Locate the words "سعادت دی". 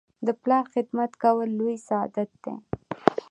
1.87-2.55